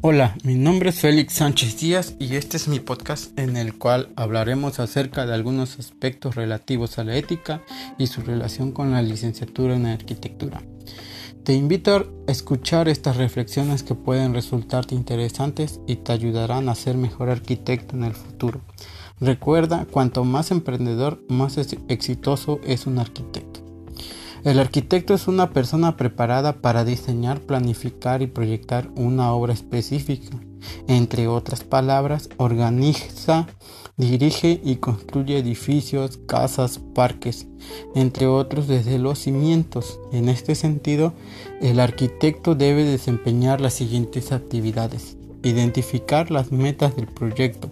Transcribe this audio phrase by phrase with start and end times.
[0.00, 4.10] Hola, mi nombre es Félix Sánchez Díaz y este es mi podcast en el cual
[4.14, 7.62] hablaremos acerca de algunos aspectos relativos a la ética
[7.98, 10.62] y su relación con la licenciatura en arquitectura.
[11.42, 16.96] Te invito a escuchar estas reflexiones que pueden resultarte interesantes y te ayudarán a ser
[16.96, 18.60] mejor arquitecto en el futuro.
[19.18, 23.47] Recuerda, cuanto más emprendedor, más exitoso es un arquitecto.
[24.44, 30.38] El arquitecto es una persona preparada para diseñar, planificar y proyectar una obra específica.
[30.86, 33.48] Entre otras palabras, organiza,
[33.96, 37.46] dirige y construye edificios, casas, parques,
[37.94, 39.98] entre otros desde los cimientos.
[40.12, 41.14] En este sentido,
[41.60, 45.16] el arquitecto debe desempeñar las siguientes actividades.
[45.42, 47.70] Identificar las metas del proyecto,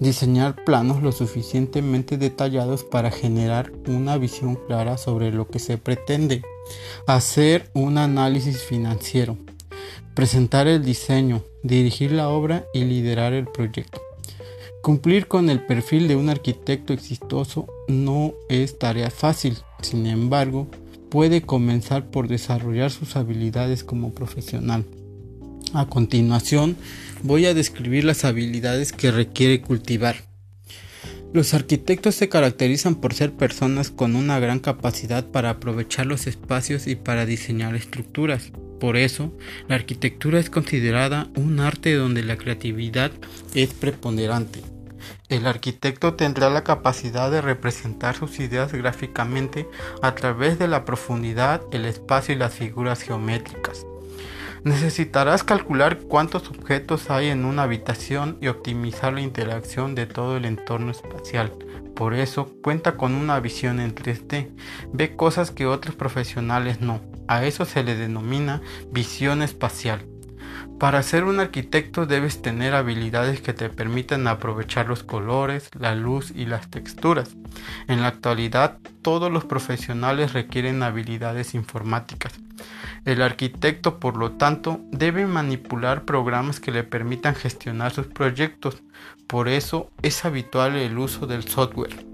[0.00, 6.42] diseñar planos lo suficientemente detallados para generar una visión clara sobre lo que se pretende,
[7.06, 9.36] hacer un análisis financiero,
[10.14, 14.00] presentar el diseño, dirigir la obra y liderar el proyecto.
[14.82, 20.68] Cumplir con el perfil de un arquitecto exitoso no es tarea fácil, sin embargo,
[21.10, 24.86] puede comenzar por desarrollar sus habilidades como profesional.
[25.72, 26.76] A continuación,
[27.22, 30.16] voy a describir las habilidades que requiere cultivar.
[31.32, 36.88] Los arquitectos se caracterizan por ser personas con una gran capacidad para aprovechar los espacios
[36.88, 38.50] y para diseñar estructuras.
[38.80, 39.32] Por eso,
[39.68, 43.12] la arquitectura es considerada un arte donde la creatividad
[43.54, 44.62] es preponderante.
[45.28, 49.68] El arquitecto tendrá la capacidad de representar sus ideas gráficamente
[50.02, 53.86] a través de la profundidad, el espacio y las figuras geométricas.
[54.64, 60.44] Necesitarás calcular cuántos objetos hay en una habitación y optimizar la interacción de todo el
[60.44, 61.52] entorno espacial.
[61.94, 64.50] Por eso cuenta con una visión en 3D.
[64.92, 67.00] Ve cosas que otros profesionales no.
[67.26, 68.60] A eso se le denomina
[68.90, 70.04] visión espacial.
[70.80, 76.32] Para ser un arquitecto debes tener habilidades que te permitan aprovechar los colores, la luz
[76.34, 77.36] y las texturas.
[77.86, 82.32] En la actualidad, todos los profesionales requieren habilidades informáticas.
[83.04, 88.82] El arquitecto, por lo tanto, debe manipular programas que le permitan gestionar sus proyectos.
[89.26, 92.09] Por eso es habitual el uso del software.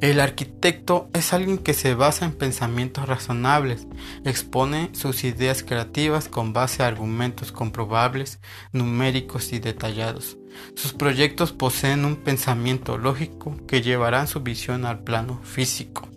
[0.00, 3.88] El arquitecto es alguien que se basa en pensamientos razonables,
[4.24, 8.38] expone sus ideas creativas con base a argumentos comprobables,
[8.70, 10.38] numéricos y detallados.
[10.76, 16.08] Sus proyectos poseen un pensamiento lógico que llevarán su visión al plano físico.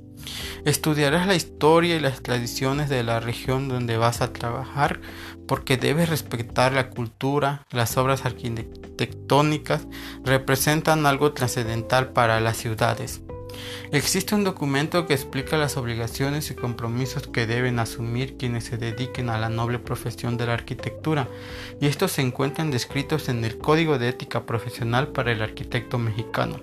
[0.63, 5.01] Estudiarás la historia y las tradiciones de la región donde vas a trabajar
[5.47, 9.87] porque debes respetar la cultura, las obras arquitectónicas
[10.23, 13.23] representan algo trascendental para las ciudades.
[13.91, 19.29] Existe un documento que explica las obligaciones y compromisos que deben asumir quienes se dediquen
[19.29, 21.27] a la noble profesión de la arquitectura,
[21.79, 26.61] y estos se encuentran descritos en el Código de Ética Profesional para el Arquitecto Mexicano.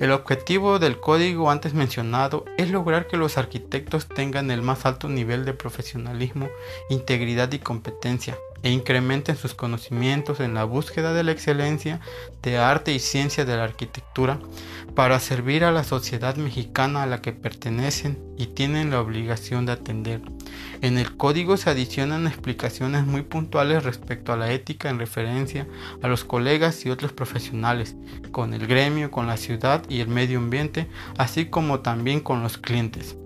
[0.00, 5.08] El objetivo del código antes mencionado es lograr que los arquitectos tengan el más alto
[5.08, 6.48] nivel de profesionalismo,
[6.88, 12.00] integridad y competencia, e incrementen sus conocimientos en la búsqueda de la excelencia
[12.42, 14.40] de arte y ciencia de la arquitectura
[14.94, 19.72] para servir a la sociedad mexicana a la que pertenecen y tienen la obligación de
[19.72, 20.22] atender.
[20.80, 25.66] En el código se adicionan explicaciones muy puntuales respecto a la ética en referencia
[26.02, 27.96] a los colegas y otros profesionales,
[28.32, 30.88] con el gremio, con la ciudad y el medio ambiente,
[31.18, 33.16] así como también con los clientes.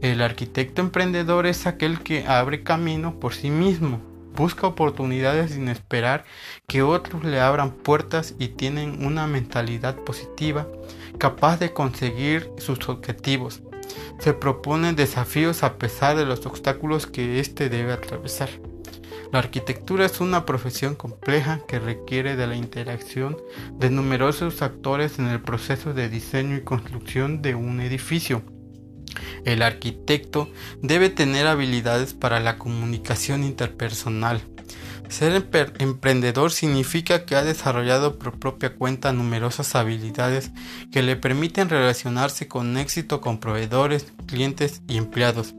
[0.00, 6.24] El arquitecto emprendedor es aquel que abre camino por sí mismo, busca oportunidades sin esperar
[6.66, 10.66] que otros le abran puertas y tienen una mentalidad positiva,
[11.18, 13.62] capaz de conseguir sus objetivos.
[14.18, 18.50] Se proponen desafíos a pesar de los obstáculos que éste debe atravesar.
[19.32, 23.36] La arquitectura es una profesión compleja que requiere de la interacción
[23.78, 28.42] de numerosos actores en el proceso de diseño y construcción de un edificio.
[29.44, 30.50] El arquitecto
[30.82, 34.42] debe tener habilidades para la comunicación interpersonal.
[35.10, 35.44] Ser
[35.80, 40.52] emprendedor significa que ha desarrollado por propia cuenta numerosas habilidades
[40.92, 45.56] que le permiten relacionarse con éxito con proveedores, clientes y empleados.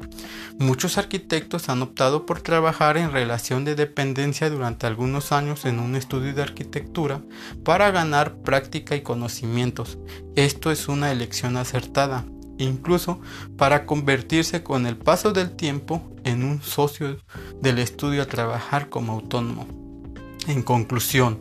[0.57, 5.98] Muchos arquitectos han optado por trabajar en relación de dependencia durante algunos años en un
[5.98, 7.22] estudio de arquitectura
[7.66, 9.98] para ganar práctica y conocimientos.
[10.38, 12.25] Esto es una elección acertada
[12.63, 13.19] incluso
[13.58, 17.18] para convertirse con el paso del tiempo en un socio
[17.62, 19.68] del estudio a trabajar como autónomo.
[20.48, 21.40] En conclusión,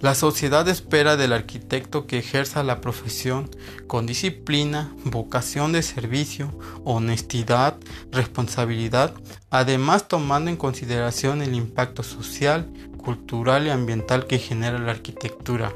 [0.00, 3.50] la sociedad espera del arquitecto que ejerza la profesión
[3.86, 7.76] con disciplina, vocación de servicio, honestidad,
[8.10, 9.12] responsabilidad,
[9.50, 15.70] además tomando en consideración el impacto social, cultural y ambiental que genera la arquitectura.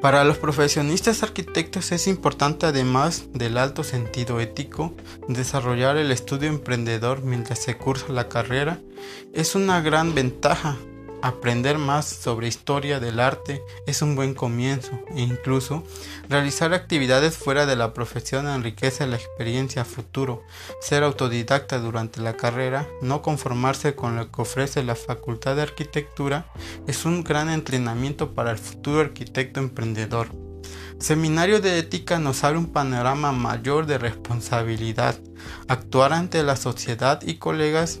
[0.00, 4.94] Para los profesionistas arquitectos es importante, además del alto sentido ético,
[5.26, 8.78] desarrollar el estudio emprendedor mientras se cursa la carrera.
[9.32, 10.76] Es una gran ventaja
[11.22, 15.82] Aprender más sobre historia del arte es un buen comienzo e incluso
[16.28, 20.42] realizar actividades fuera de la profesión enriquece la experiencia futuro.
[20.80, 26.52] Ser autodidacta durante la carrera, no conformarse con lo que ofrece la Facultad de Arquitectura,
[26.86, 30.28] es un gran entrenamiento para el futuro arquitecto emprendedor.
[30.98, 35.18] Seminario de Ética nos abre un panorama mayor de responsabilidad,
[35.68, 38.00] actuar ante la sociedad y colegas